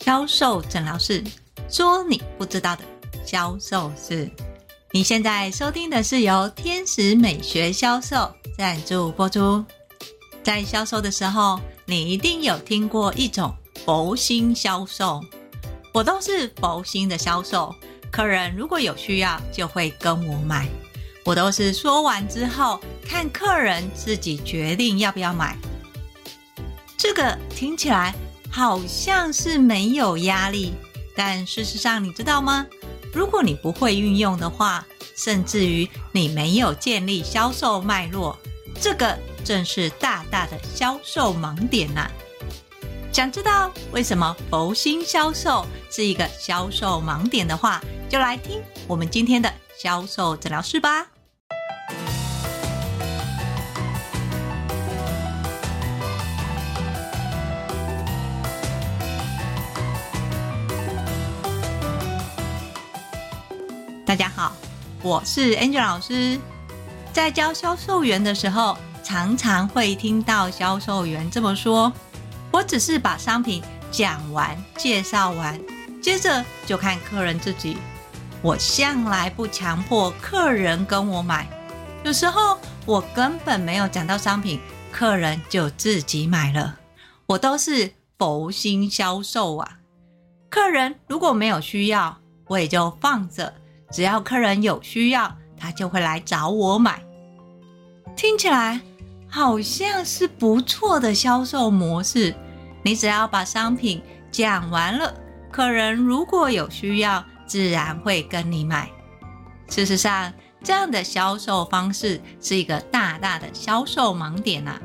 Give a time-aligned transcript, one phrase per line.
[0.00, 1.22] 销售诊疗室，
[1.68, 2.82] 说你不知道的
[3.26, 4.30] 销售事。
[4.90, 9.64] 你现在收听的是由天使美学销售赞助播出。
[10.42, 15.22] 在销售的时候，你一定有听过一种佛心销售，
[15.92, 17.74] 我都是佛心的销售。
[18.10, 20.66] 客人如果有需要，就会跟我买。
[21.24, 25.54] 我都是说完之后，看客人自己决定要不要买。
[26.96, 28.14] 这个听起来
[28.50, 30.72] 好像是没有压力，
[31.14, 32.66] 但事实上，你知道吗？
[33.12, 34.86] 如果你不会运用的话，
[35.16, 38.36] 甚至于你没有建立销售脉络，
[38.80, 42.10] 这个正是大大的销售盲点呐、
[43.12, 51.06] 想知道为什么佛心销售是一个销售盲点的话，就来听我们今天的销售诊疗室吧。
[64.08, 64.56] 大家好，
[65.02, 66.40] 我是 Angel 老师。
[67.12, 71.92] 在教销售员的时候，常常会听到销售员这么说
[72.50, 75.60] ：“我只是把商品讲完、介绍完，
[76.00, 77.76] 接着就看客人自己。
[78.40, 81.46] 我向来不强迫客人跟我买，
[82.02, 84.58] 有时候我根本没有讲到商品，
[84.90, 86.78] 客人就自己买了。
[87.26, 89.70] 我都是佛心销售啊！
[90.48, 93.52] 客人如果没有需要，我也就放着。”
[93.90, 97.02] 只要客人有需要，他就会来找我买。
[98.16, 98.80] 听起来
[99.28, 102.34] 好像是不错的销售模式。
[102.82, 105.14] 你只要把商品讲完了，
[105.50, 108.90] 客人如果有需要，自然会跟你买。
[109.68, 114.80] 事实上，这样的销售方式是一个大大的销售盲点呐。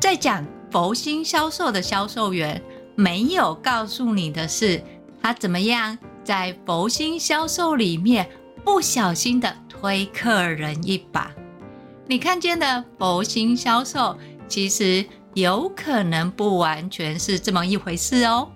[0.00, 2.60] 在讲佛心销售的销售员
[2.94, 4.82] 没有告诉你的是，
[5.22, 5.98] 他怎么样？
[6.24, 8.28] 在佛心销售里面，
[8.64, 11.30] 不小心的推客人一把，
[12.06, 15.04] 你看见的佛心销售，其实
[15.34, 18.48] 有可能不完全是这么一回事哦。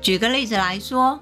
[0.00, 1.20] 举个例子来说，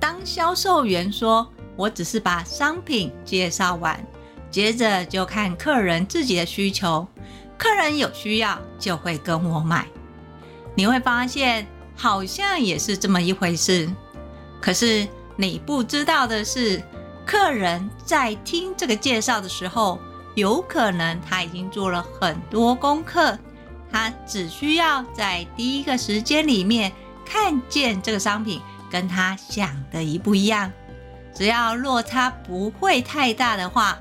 [0.00, 1.46] 当销售员说
[1.76, 4.02] ：“我只是把商品介绍完，
[4.50, 7.06] 接着就看客人自己的需求，
[7.58, 9.86] 客人有需要就会跟我买。”
[10.74, 13.88] 你会发现，好像也是这么一回事。
[14.64, 16.82] 可是你不知道的是，
[17.26, 19.98] 客人在听这个介绍的时候，
[20.34, 23.38] 有可能他已经做了很多功课，
[23.92, 26.90] 他只需要在第一个时间里面
[27.26, 28.58] 看见这个商品
[28.90, 30.72] 跟他想的一不一样，
[31.34, 33.98] 只要落差不会太大的话，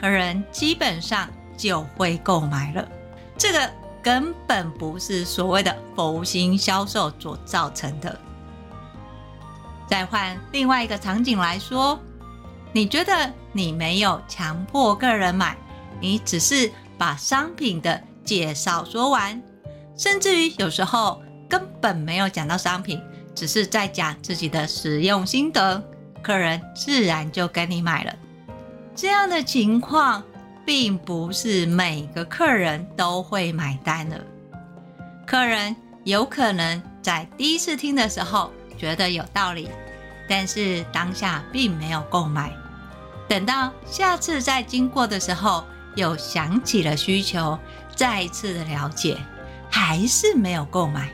[0.00, 2.88] 客人基本上就会购买了。
[3.36, 3.68] 这个
[4.00, 8.16] 根本不是所谓的佛心销售所造成的。
[9.94, 11.96] 再换另外一个场景来说，
[12.72, 15.56] 你觉得你没有强迫客人买，
[16.00, 16.68] 你只是
[16.98, 19.40] 把商品的介绍说完，
[19.96, 23.00] 甚至于有时候根本没有讲到商品，
[23.36, 25.80] 只是在讲自己的使用心得，
[26.20, 28.12] 客人自然就跟你买了。
[28.96, 30.20] 这样的情况
[30.66, 34.20] 并不是每个客人都会买单的，
[35.24, 39.68] 客人有可能在第一次听的时候，觉得有道理，
[40.28, 42.52] 但是当下并没有购买。
[43.28, 45.64] 等到下次再经过的时候，
[45.94, 47.58] 又想起了需求，
[47.96, 49.16] 再一次的了解，
[49.70, 51.10] 还是没有购买。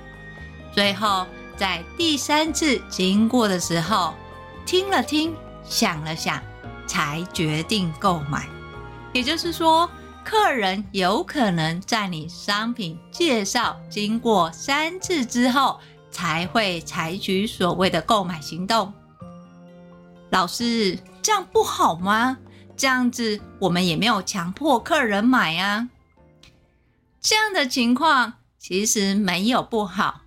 [0.73, 1.27] 最后
[1.57, 4.15] 在第三次经过的时候，
[4.67, 5.35] 听了听，
[5.65, 6.43] 想了想，
[6.87, 8.49] 才决定购买。
[9.13, 9.89] 也就是说，
[10.25, 18.93] 客人有可能在你商品介绍经过三次之后，才会采取所谓的购买行动。
[20.31, 22.39] 老师，这样不好吗？
[22.77, 25.89] 这样子我们也没有强迫客人买啊。
[27.21, 30.23] 这样的情况其实没有不好，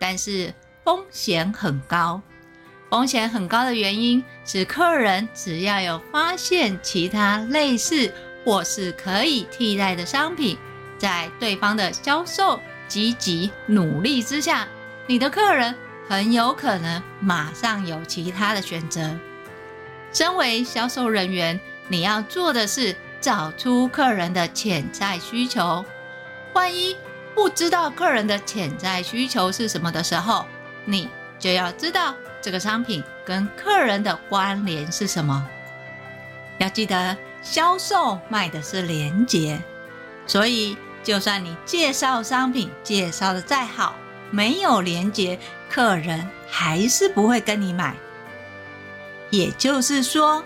[0.00, 0.52] 但是
[0.84, 2.20] 风险很高。
[2.90, 8.12] 风险很高的原因是，客人只要有发现其他类似
[8.44, 10.58] 或是可以替代的商品，
[10.98, 14.66] 在对方的销售积极努力之下。
[15.12, 15.76] 你的客人
[16.08, 19.14] 很有可能马上有其他的选择。
[20.10, 25.84] 身为销售人员，你要做的是找出客人的潜在需求。
[26.54, 26.96] 万一
[27.34, 30.46] 不知道客人的潜在需求是什么的时候，
[30.86, 35.46] 你就要知道这个商品跟客人的关联是什么。
[36.56, 39.60] 要记得，销售卖的是连结，
[40.26, 43.94] 所以就算你介绍商品介绍的再好。
[44.32, 45.38] 没有连接，
[45.70, 47.94] 客人还是不会跟你买。
[49.30, 50.42] 也就是说，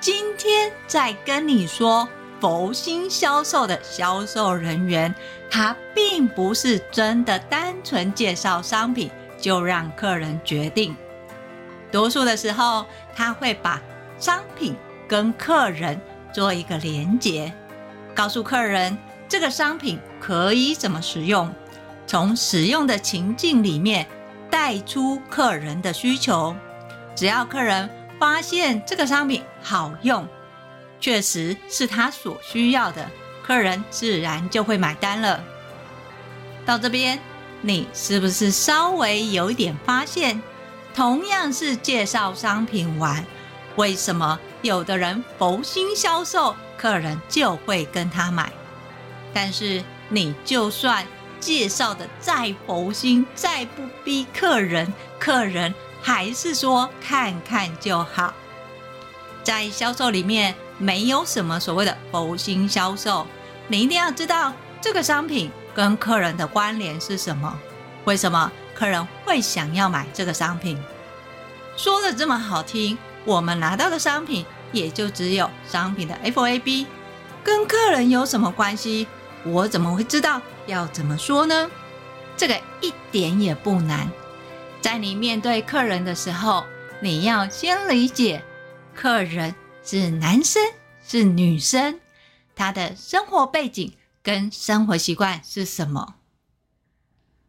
[0.00, 2.08] 今天在跟你说
[2.40, 5.14] 佛心销售的销售人员，
[5.50, 10.96] 他并不是真的单纯介绍商品就让客人决定。
[11.92, 12.84] 多数的时候，
[13.14, 13.80] 他会把
[14.18, 14.74] 商品
[15.06, 16.00] 跟客人
[16.32, 17.52] 做一个连接，
[18.14, 18.96] 告诉客人
[19.28, 21.50] 这个商品可以怎么使用，
[22.06, 24.06] 从使用的情境里面
[24.50, 26.54] 带出客人的需求。
[27.14, 27.88] 只要客人
[28.18, 30.26] 发现这个商品好用，
[31.00, 33.10] 确实是他所需要的，
[33.42, 35.42] 客人自然就会买单了。
[36.64, 37.18] 到这边，
[37.60, 40.42] 你是不是稍微有一点发现？
[40.94, 43.24] 同样是介绍商品完，
[43.76, 48.50] 为什么有的人佛心销售，客人就会跟他买？
[49.34, 51.06] 但是你就算
[51.40, 55.74] 介绍的再佛心，再不逼客人，客人。
[56.02, 58.32] 还是说看看就好，
[59.42, 63.26] 在销售里面没有什么所谓的佛心销售，
[63.66, 67.58] 你一定要知道这个商品跟客人的关联是什么，
[68.04, 70.80] 为什么客人会想要买这个商品？
[71.76, 76.86] 说的这么好听，我们拿到的商品也就只有商品的 FAB，
[77.42, 79.08] 跟客人有什么关系？
[79.44, 81.70] 我怎么会知道要怎么说呢？
[82.36, 84.10] 这个一点也不难。
[84.80, 86.64] 在你面对客人的时候，
[87.00, 88.44] 你要先理解
[88.94, 89.54] 客人
[89.84, 90.62] 是男生
[91.06, 92.00] 是女生，
[92.54, 93.92] 他的生活背景
[94.22, 96.16] 跟生活习惯是什么。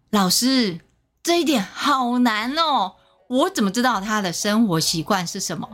[0.10, 0.80] 老师，
[1.22, 2.96] 这一点好难哦，
[3.28, 5.70] 我怎么知道他的生活习惯是什么？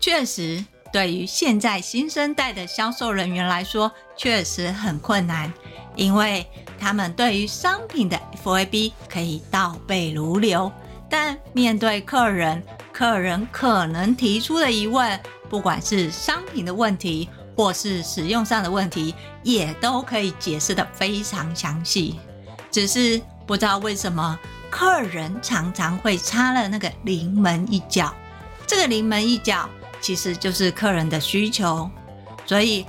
[0.00, 0.64] 确实，
[0.94, 5.52] 对于现在新生代的销售人员来说，确实很困难，
[5.96, 6.46] 因为
[6.78, 10.70] 他们对于商品的 FAB 可以倒背如流。
[11.10, 12.62] 但面对客人，
[12.92, 15.18] 客人可能提出的疑问，
[15.50, 22.20] 不管是商品的问题，或是使用上的问题，也都可以解释得非常详细。
[22.70, 24.38] 只是不知道为什么，
[24.70, 28.14] 客人常常会插了那个临门一脚。
[28.64, 29.68] 这个临门一脚
[30.04, 31.90] 其实就是客人的需求。
[32.44, 32.84] 所以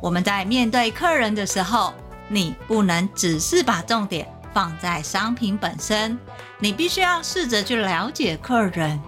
[0.00, 1.92] 我们在面对客人的时候，
[2.28, 6.16] 你不能只是把重点放在商品本身。
[6.60, 9.00] 你必须要试着去了解客人，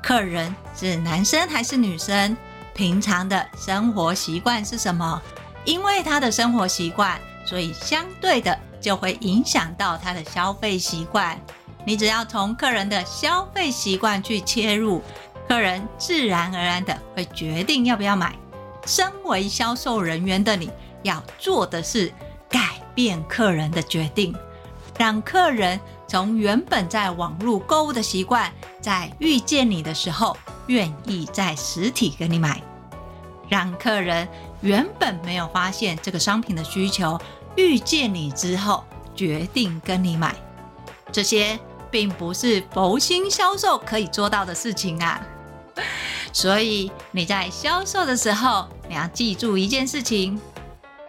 [0.00, 2.36] 客人是男生还是女生，
[2.74, 5.20] 平常的生活习惯是什么？
[5.64, 11.36] 因为他的生活习惯，所以相对的就会影响到他的消费习惯。
[11.84, 15.02] 你只要从客人的消费习惯去切入，
[15.50, 18.32] 客人自然而然的会决定要不要买。
[18.86, 20.70] 身为销售人员的你，
[21.02, 22.12] 要做的是
[22.48, 24.32] 改变客人的决定，
[24.96, 25.80] 让客人。
[26.06, 30.36] 从原本在网络购物的习惯，在遇见你的时候，
[30.66, 32.60] 愿意在实体跟你买，
[33.48, 34.28] 让客人
[34.60, 37.16] 原本没有发现这个商品的需求，
[37.56, 40.34] 遇见你之后决定跟你买，
[41.12, 41.58] 这些
[41.92, 45.20] 并不是佛心销售可以做到的事情啊。
[46.32, 50.40] 所以你在销售的时候，你要记住一件事情，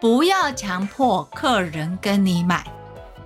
[0.00, 2.64] 不要强迫客人跟你买，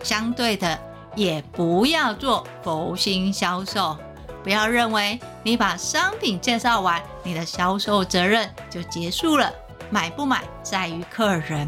[0.02, 0.78] 相对的。
[1.14, 3.96] 也不要做佛心销售，
[4.44, 9.50] 不要认为你把商品介绍完，你的销售责任就结束了。
[9.88, 11.66] 买不买在于客人，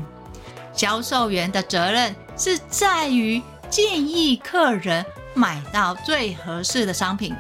[0.75, 7.35] 销售员的责任是在于建议客人买到最合适的商品。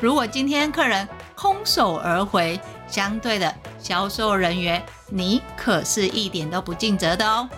[0.00, 7.48] 如果今天客人空手而回，相对的销售人员，你可是一点都不尽责的哦。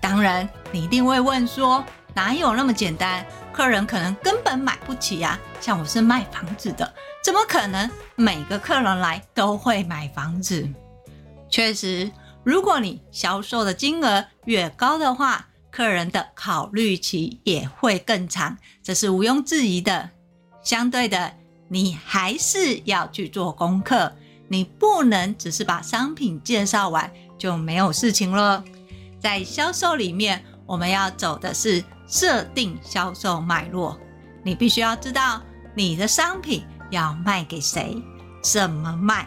[0.00, 3.24] 当然，你一定会问说，哪有那么简单？
[3.52, 5.38] 客人可能根本买不起呀。
[5.60, 10.68] 像我是卖房子的，怎么可能每个客人来都会买房子？
[11.48, 12.10] 确实，
[12.42, 20.10] 如果你销售的金额越高的话，客人的考虑期也会更长，这是毋庸置疑的。
[20.62, 21.34] 相对的，
[21.72, 24.12] 你还是要去做功课，
[24.46, 28.62] 你不能只是把商品介绍完就没有事情了。
[29.18, 31.82] 在销售里面，我们要走的是。
[32.04, 33.98] 设定销售脉络，
[34.42, 35.40] 你必须要知道
[35.74, 37.96] 你的商品要卖给谁，
[38.42, 39.26] 怎么卖，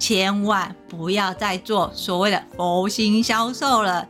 [0.00, 4.08] 千万不要再做所谓的佛心销售了，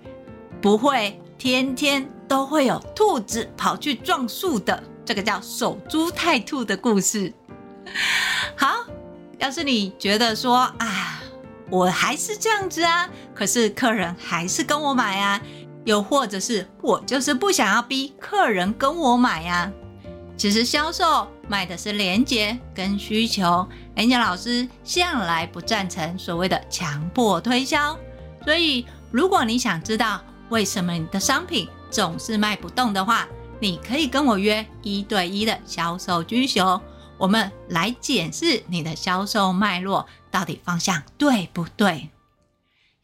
[0.62, 7.32] 不会天天都会有兔子跑去撞树的，这个叫守株待兔的故事。
[8.56, 8.84] 好，
[9.38, 11.22] 要是你觉得说啊，
[11.70, 15.40] 我还是这样子啊，可是客人还是跟我买啊。
[15.84, 19.68] 又或者是我就是不想要逼客人跟我买呀。
[20.36, 27.98] 其实销售卖的是连结跟需求演讲老师向来不赞成所谓的强迫推销。
[28.44, 33.26] 所以，如果你想知道为什么你的商品总是卖不动的话，
[33.62, 36.80] 你可以跟我约一对一的销售居酒，
[37.16, 42.08] 我们来检视你的销售脉络到底方向对不对。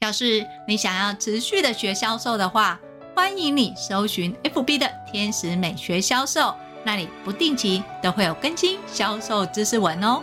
[0.01, 2.81] 要是你想要持续的学销售的话，
[3.15, 10.21] 欢迎你搜寻 FB 的天使美学销售，那里不定期都会有更新销售知识文哦。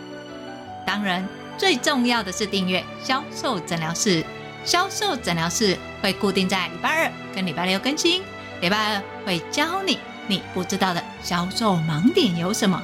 [0.86, 1.26] 当然，
[1.56, 4.22] 最重要的是订阅销售诊疗室。
[4.66, 8.22] 销售诊疗室会固定在礼拜二跟礼拜六更新。
[8.60, 12.82] 礼拜二会教你你不知道的销售盲点有什么，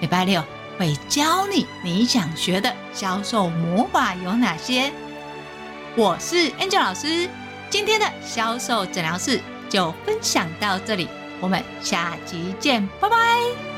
[0.00, 0.42] 礼拜六
[0.78, 4.92] 会教你你想学的销售魔法有哪些。
[5.96, 7.28] 我是 Angel 老师，
[7.70, 11.08] 今天的销售诊疗室就分享到这里，
[11.40, 13.73] 我们下集见，拜拜。